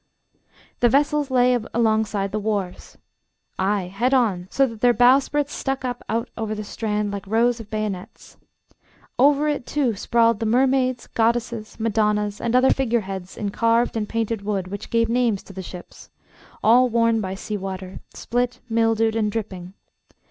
The 0.79 0.89
vessels 0.89 1.29
lay 1.29 1.53
alongside 1.75 2.31
the 2.31 2.39
wharves 2.39 2.97
ay, 3.59 3.83
head 3.93 4.15
on, 4.15 4.47
so 4.49 4.65
that 4.65 4.81
their 4.81 4.95
bowsprits 4.95 5.53
stuck 5.53 5.85
up 5.85 6.03
out 6.09 6.27
over 6.35 6.55
the 6.55 6.63
strand 6.63 7.11
like 7.11 7.27
rows 7.27 7.59
of 7.59 7.69
bayonets. 7.69 8.35
Over 9.19 9.47
it, 9.47 9.67
too, 9.67 9.95
sprawled 9.95 10.39
the 10.39 10.47
mermaids, 10.47 11.05
goddesses, 11.05 11.79
madonnas, 11.79 12.41
and 12.41 12.55
other 12.55 12.71
figure 12.73 13.01
heads 13.01 13.37
in 13.37 13.51
carved 13.51 13.95
and 13.95 14.09
painted 14.09 14.41
wood 14.41 14.69
which 14.69 14.89
gave 14.89 15.07
names 15.07 15.43
to 15.43 15.53
the 15.53 15.61
ships 15.61 16.09
all 16.63 16.89
worn 16.89 17.21
by 17.21 17.35
sea 17.35 17.55
water, 17.57 17.99
split, 18.15 18.59
mildewed, 18.67 19.15
and 19.15 19.31
dripping. 19.31 19.75